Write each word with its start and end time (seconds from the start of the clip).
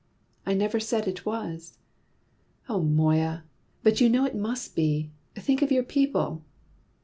"I 0.47 0.55
never 0.55 0.79
said 0.79 1.07
it 1.07 1.27
was." 1.27 1.77
"Oh, 2.67 2.81
Moya, 2.81 3.43
but 3.83 4.01
you 4.01 4.09
know 4.09 4.25
it 4.25 4.33
must 4.33 4.75
be. 4.75 5.11
Think 5.35 5.61
of 5.61 5.71
your 5.71 5.83
people!" 5.83 6.43